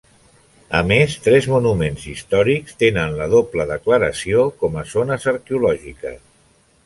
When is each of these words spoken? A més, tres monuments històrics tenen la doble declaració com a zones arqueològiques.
A 0.77 0.79
més, 0.91 1.17
tres 1.25 1.47
monuments 1.51 2.05
històrics 2.13 2.79
tenen 2.83 3.13
la 3.19 3.27
doble 3.35 3.67
declaració 3.73 4.47
com 4.63 4.79
a 4.83 4.87
zones 4.95 5.29
arqueològiques. 5.35 6.19